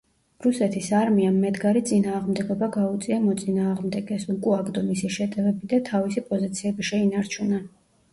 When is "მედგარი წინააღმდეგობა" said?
1.41-2.69